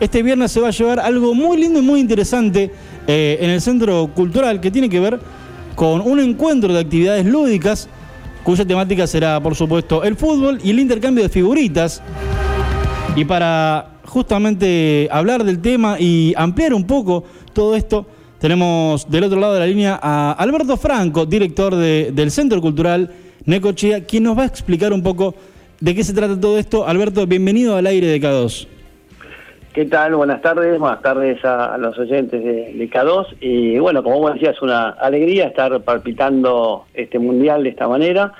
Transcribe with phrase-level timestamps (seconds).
[0.00, 2.70] este viernes se va a llevar algo muy lindo y muy interesante
[3.06, 5.18] eh, en el Centro Cultural que tiene que ver
[5.74, 7.88] con un encuentro de actividades lúdicas
[8.42, 12.00] cuya temática será, por supuesto, el fútbol y el intercambio de figuritas.
[13.16, 18.06] Y para justamente hablar del tema y ampliar un poco todo esto,
[18.38, 23.10] tenemos del otro lado de la línea a Alberto Franco, director del Centro Cultural
[23.46, 25.34] Necochea, quien nos va a explicar un poco
[25.80, 26.86] de qué se trata todo esto.
[26.86, 28.75] Alberto, bienvenido al aire de K2.
[29.76, 30.14] ¿Qué tal?
[30.14, 33.26] Buenas tardes, buenas tardes a, los oyentes de, K2.
[33.42, 38.32] Y bueno, como vos decías, es una alegría estar palpitando este mundial de esta manera.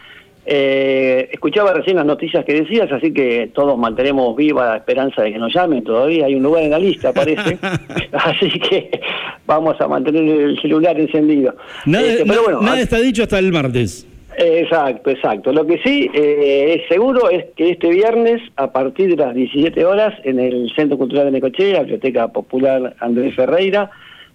[0.46, 5.32] Eh, escuchaba recién las noticias que decías, así que todos mantenemos viva la esperanza de
[5.34, 5.84] que nos llamen.
[5.84, 7.58] Todavía hay un lugar en la lista, parece.
[8.12, 8.98] así que
[9.44, 11.54] vamos a mantener el celular encendido.
[11.84, 14.06] Nada, este, nada está dicho hasta el martes.
[14.38, 15.52] Exacto, exacto.
[15.52, 19.84] Lo que sí eh, es seguro es que este viernes, a partir de las 17
[19.84, 23.90] horas, en el Centro Cultural de Necochea, Biblioteca Popular Andrés Ferreira,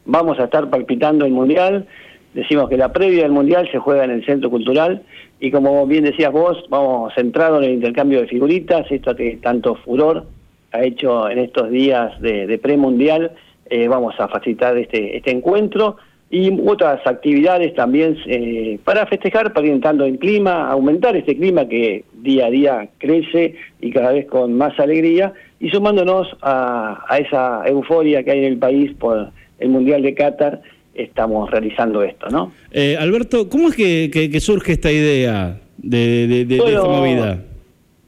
[0.05, 1.85] vamos a estar palpitando el Mundial.
[2.33, 5.03] Decimos que la previa del Mundial se juega en el Centro Cultural
[5.39, 9.75] y como bien decías vos, vamos centrado en el intercambio de figuritas, esto que tanto
[9.75, 10.25] furor
[10.71, 13.33] ha hecho en estos días de, de premundial,
[13.69, 15.97] eh, vamos a facilitar este, este encuentro
[16.31, 21.67] y otras actividades también eh, para festejar, para ir entrando en clima, aumentar este clima
[21.67, 27.63] que día a día crece y cada vez con más alegría, y sumándonos a, esa
[27.67, 29.29] euforia que hay en el país por
[29.59, 30.61] el Mundial de Qatar,
[30.95, 32.53] estamos realizando esto, ¿no?
[32.71, 37.43] Eh, Alberto, ¿cómo es que, surge esta idea de, de esta movida?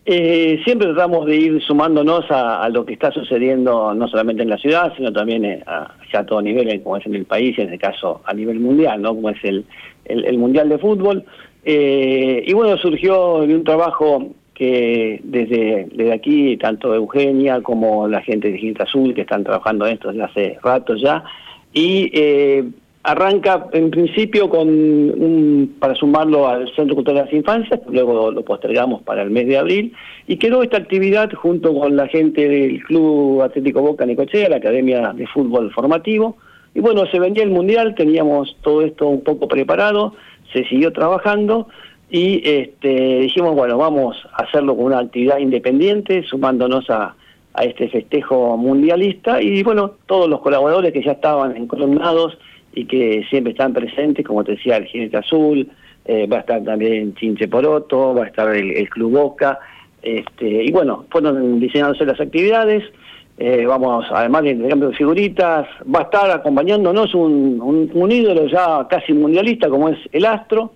[0.05, 4.57] Eh, siempre tratamos de ir sumándonos a, lo que está sucediendo no solamente en la
[4.57, 7.79] ciudad, sino también eh, a, a todo nivel, como es en el país, en este
[7.79, 9.15] caso a nivel mundial, ¿no?
[9.15, 9.65] como es el,
[10.05, 11.23] el, Mundial de Fútbol.
[11.63, 18.21] Eh, y bueno, surgió de un trabajo que desde, desde aquí, tanto Eugenia como la
[18.21, 21.23] gente de Ginta Azul, que están trabajando en esto desde hace rato ya,
[21.71, 22.65] y eh,
[23.05, 28.45] Arranca en principio con un, para sumarlo al Centro Cultural de las Infancias, luego lo
[28.45, 29.93] postergamos para el mes de abril,
[30.25, 35.11] y quedó esta actividad junto con la gente del Club Atlético Boca Nicochea, la Academia
[35.11, 36.37] de Fútbol Formativo,
[36.73, 40.13] y bueno, se venía el Mundial, teníamos todo esto un poco preparado,
[40.53, 41.67] se siguió trabajando,
[42.09, 47.15] y este, dijimos, bueno, vamos a hacerlo con una actividad independiente, sumándonos a,
[47.53, 52.37] a este festejo mundialista, y bueno, todos los colaboradores que ya estaban encolumnados,
[52.73, 55.69] y que siempre están presentes, como te decía, el Jinete Azul,
[56.05, 59.59] eh, va a estar también Chinche Poroto, va a estar el, Club Boca,
[60.01, 62.83] este, y bueno, fueron diseñándose las actividades,
[63.37, 68.85] eh, vamos, además del intercambio de figuritas, va a estar acompañándonos un, un, ídolo ya
[68.89, 70.73] casi mundialista como es el Astro,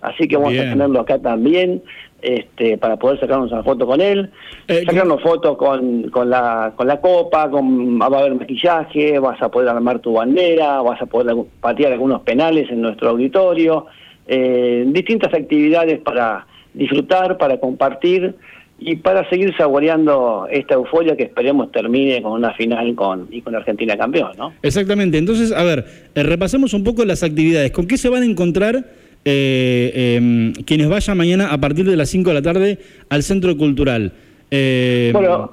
[0.00, 1.82] así que vamos a tenerlo acá también
[2.20, 4.30] este, para poder sacarnos una foto con él,
[4.66, 9.40] eh, sacarnos fotos con, con, la, con la copa, con, va a haber maquillaje, vas
[9.40, 13.86] a poder armar tu bandera, vas a poder patear algunos penales en nuestro auditorio,
[14.26, 18.34] eh, distintas actividades para disfrutar, para compartir
[18.80, 23.54] y para seguir saboreando esta euforia que esperemos termine con una final con, y con
[23.54, 24.52] Argentina campeón, ¿no?
[24.62, 25.18] Exactamente.
[25.18, 25.84] Entonces, a ver,
[26.14, 27.72] eh, repasemos un poco las actividades.
[27.72, 28.84] ¿Con qué se van a encontrar
[29.24, 33.56] eh, em, quienes vayan mañana a partir de las 5 de la tarde al Centro
[33.56, 34.12] Cultural.
[34.50, 35.50] Eh, bueno,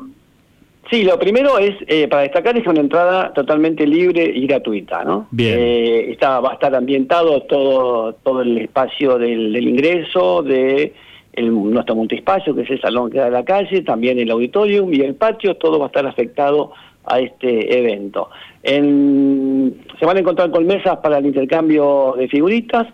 [0.89, 5.27] sí, lo primero es, eh, para destacar, es una entrada totalmente libre y gratuita, ¿no?
[5.31, 5.55] Bien.
[5.59, 10.93] Eh, está, va a estar ambientado todo, todo el espacio del, ingreso, de
[11.37, 15.01] nuestro multiespacio, que es el salón que da a la calle, también el auditorium y
[15.01, 16.71] el patio, todo va a estar afectado
[17.03, 18.29] a este evento.
[18.63, 22.87] En, se van a encontrar con mesas para el intercambio de figuritas,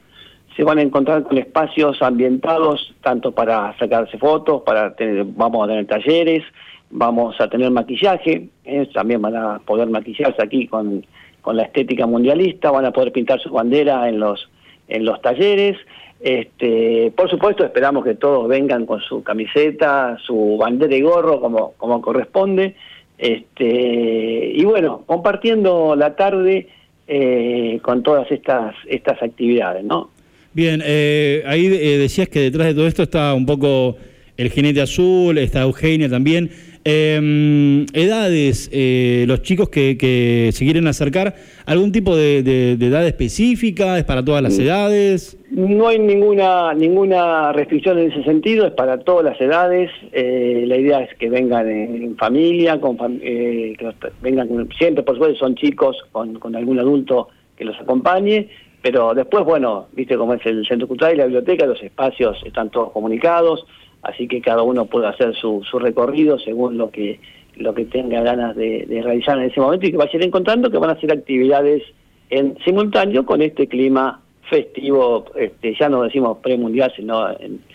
[0.56, 5.67] se van a encontrar con espacios ambientados tanto para sacarse fotos, para tener, vamos a
[5.67, 6.44] tener talleres,
[6.89, 8.89] vamos a tener maquillaje, ¿eh?
[8.94, 11.06] también van a poder maquillarse aquí con,
[11.41, 14.50] con la estética mundialista, van a poder pintar su bandera en los,
[14.88, 15.78] en los talleres.
[16.19, 21.73] Este, por supuesto esperamos que todos vengan con su camiseta, su bandera y gorro como,
[21.78, 22.75] como corresponde.
[23.18, 26.68] Este, y bueno, compartiendo la tarde
[27.07, 30.09] eh, con todas estas, estas actividades, ¿no?
[30.53, 33.95] Bien, eh, ahí eh, decías que detrás de todo esto está un poco
[34.36, 36.50] el jinete azul, está Eugenia también.
[36.83, 42.39] Em, edades, eh, los chicos que, se quieren acercar, ¿algún tipo de,
[42.74, 43.98] edad específica?
[43.98, 44.62] ¿Es para todas las mm.
[44.62, 45.38] edades?
[45.51, 49.89] No hay ninguna ninguna restricción en ese sentido, es para todas las edades.
[50.12, 55.95] la idea es que vengan en, familia, con, que vengan siempre, por supuesto, son chicos
[56.12, 58.50] con, con algún adulto que los acompañe
[58.81, 62.69] pero después, bueno, viste cómo es el centro cultural y la biblioteca, los espacios están
[62.69, 63.66] todos comunicados,
[64.01, 67.19] así que cada uno puede hacer su, su recorrido según lo que
[67.56, 70.89] lo que tenga ganas de, realizar en ese momento y que vayan encontrando que van
[70.89, 71.83] a hacer actividades
[72.30, 74.20] en simultáneo con este clima
[74.51, 77.25] festivo, este, ya no decimos premundial, sino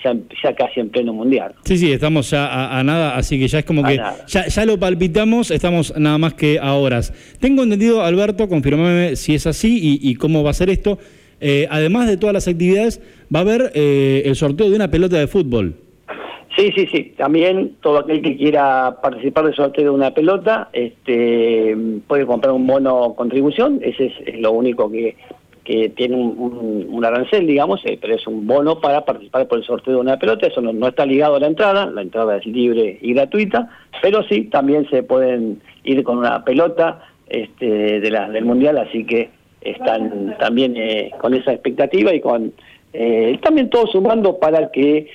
[0.04, 1.54] ya, casi en pleno mundial.
[1.64, 4.78] Sí, sí, estamos ya a, nada, así que ya es como que ya, ya, lo
[4.78, 7.14] palpitamos, estamos nada más que a horas.
[7.40, 10.98] Tengo entendido, Alberto, confirmame si es así y, cómo va a ser esto.
[11.40, 13.00] Eh, además de todas las actividades,
[13.34, 15.76] va a haber eh, el sorteo de una pelota de fútbol.
[16.56, 17.14] Sí, sí, sí.
[17.16, 21.76] También todo aquel que quiera participar del sorteo de una pelota este,
[22.06, 23.80] puede comprar un bono contribución.
[23.82, 25.16] Ese es lo único que
[25.66, 29.94] que tiene un, arancel, digamos, eh, pero es un bono para participar por el sorteo
[29.94, 33.12] de una pelota, eso no, está ligado a la entrada, la entrada es libre y
[33.14, 33.68] gratuita,
[34.00, 39.04] pero sí, también se pueden ir con una pelota este, de la, del Mundial, así
[39.04, 39.30] que
[39.60, 42.52] están también eh, con esa expectativa y con
[42.92, 45.10] eh, también todos sumando para que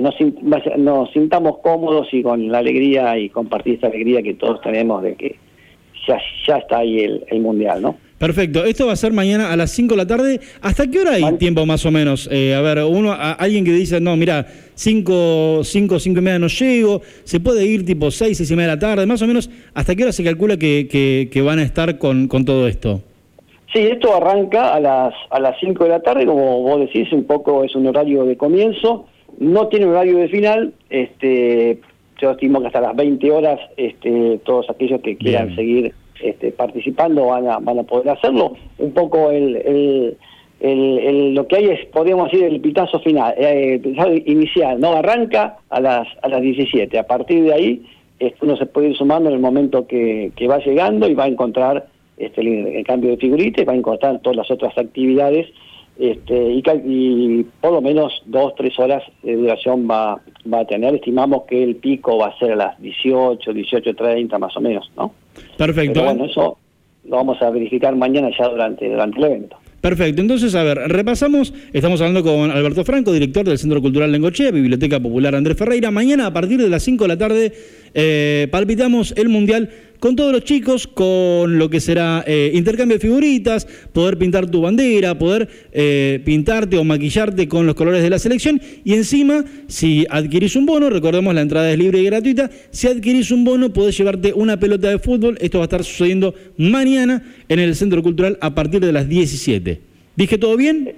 [0.00, 0.14] nos,
[0.76, 5.14] nos sintamos cómodos y con la alegría y compartir esa alegría que todos tenemos de
[5.14, 5.36] que
[6.06, 7.96] ya, ya está ahí el, el Mundial, ¿no?
[8.22, 8.64] Perfecto.
[8.64, 10.38] Esto va a ser mañana a las 5 de la tarde.
[10.60, 12.28] ¿Hasta qué hora hay tiempo más o menos?
[12.30, 16.46] Eh, a ver, uno, alguien que dice, no, mira, 5, 5, 5 y media no
[16.46, 19.50] llego, se puede ir tipo 6, 6 y media de la tarde, más o menos,
[19.74, 20.86] ¿hasta qué hora se calcula que,
[21.32, 23.00] que, van a estar con, con, todo esto?
[23.72, 27.24] Sí, esto arranca a las, a las 5 de la tarde, como vos decís, un
[27.24, 29.06] poco es un horario de comienzo,
[29.40, 31.80] no tiene horario de final, este,
[32.20, 37.26] yo estimo que hasta las 20 horas este, todos aquellos que quieran seguir este, participando
[37.26, 38.54] van a, van a poder hacerlo.
[38.78, 40.16] Un poco el,
[40.60, 44.92] el, lo que hay es, podríamos decir, el pitazo final, eh, el inicial, ¿no?
[44.92, 46.98] Arranca a las, a las 17.
[46.98, 47.82] A partir de ahí
[48.40, 51.28] uno se puede ir sumando en el momento que, que va llegando y va a
[51.28, 51.86] encontrar
[52.16, 55.48] este, el, cambio de figurita y va a encontrar todas las otras actividades
[55.98, 60.20] este, y, por lo menos dos, tres horas de duración va,
[60.52, 60.94] va a tener.
[60.94, 64.90] Estimamos que el pico va a ser a las 18, 18, 30 más o menos,
[64.96, 65.12] ¿no?
[65.56, 66.02] Perfecto.
[66.02, 66.58] bueno, eso
[67.04, 69.56] lo vamos a verificar mañana ya durante, durante el evento.
[69.80, 74.52] Perfecto, entonces, a ver, repasamos, estamos hablando con Alberto Franco, director del Centro Cultural Lengochea,
[74.52, 75.90] Biblioteca Popular Andrés Ferreira.
[75.90, 77.52] Mañana, a partir de las 5 de la tarde,
[77.92, 79.70] eh, palpitamos el Mundial
[80.02, 84.60] con todos los chicos, con lo que será eh, intercambio de figuritas, poder pintar tu
[84.60, 88.60] bandera, poder eh, pintarte o maquillarte con los colores de la selección.
[88.82, 93.30] Y encima, si adquirís un bono, recordemos la entrada es libre y gratuita, si adquirís
[93.30, 95.38] un bono podés llevarte una pelota de fútbol.
[95.40, 99.80] Esto va a estar sucediendo mañana en el Centro Cultural a partir de las 17.
[100.16, 100.96] ¿Dije todo bien?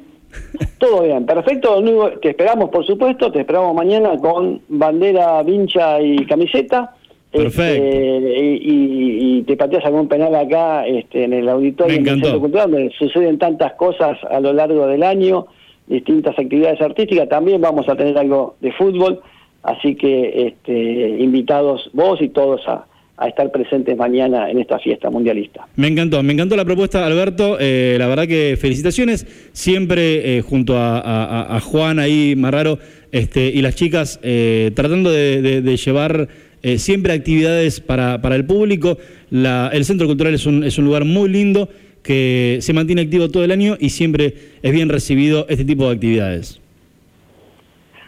[0.79, 1.85] Todo bien, perfecto.
[2.23, 6.95] Te esperamos, por supuesto, te esperamos mañana con bandera, vincha y camiseta.
[7.35, 7.85] Perfecto.
[7.85, 13.75] Este, y, te pateas algún penal acá este, en el auditorio Me donde suceden tantas
[13.75, 15.49] cosas a lo largo del año,
[15.87, 17.29] distintas actividades artísticas.
[17.29, 19.21] También vamos a tener algo de fútbol,
[19.63, 22.87] así que este, invitados vos y todos a,
[23.29, 25.67] estar presentes mañana en esta fiesta mundialista.
[25.77, 27.59] Me encantó, me encantó la propuesta, Alberto.
[27.61, 29.51] Eh, la verdad que felicitaciones.
[29.53, 32.79] Siempre eh, junto a, Juan ahí, Marraro,
[33.13, 36.29] este, y las chicas, eh, tratando de llevar
[36.65, 38.97] eh, siempre actividades para, para el público.
[39.31, 41.69] el Centro Cultural es un, es un lugar muy lindo
[42.03, 45.95] que se mantiene activo todo el año y siempre es bien recibido este tipo de
[45.95, 46.59] actividades.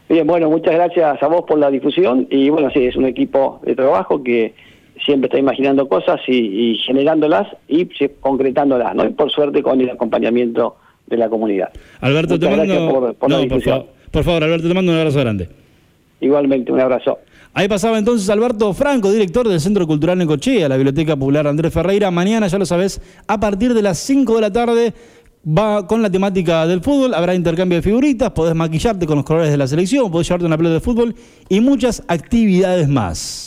[0.09, 3.61] Bien, bueno, muchas gracias a vos por la difusión y bueno, sí, es un equipo
[3.63, 4.55] de trabajo que
[5.05, 7.87] siempre está imaginando cosas y, generándolas y
[8.21, 9.05] concretándolas, ¿no?
[9.05, 11.69] Y por suerte con el acompañamiento de la comunidad.
[12.01, 13.15] Alberto, te mando...
[13.19, 13.85] Por, difusión.
[14.11, 15.47] por favor, Alberto, te mando un abrazo grande.
[16.23, 17.19] Igualmente, un abrazo.
[17.59, 22.11] Ahí pasaba entonces Alberto Franco, director del Centro Cultural Necochea, la Biblioteca Popular Andrés Ferreira.
[22.11, 24.93] Mañana, ya lo sabes, a partir de las 5 de la tarde
[25.43, 29.51] va con la temática del fútbol, habrá intercambio de figuritas, podés maquillarte con los colores
[29.51, 31.15] de la selección, podés llevarte una pelota de fútbol
[31.49, 33.47] y muchas actividades más.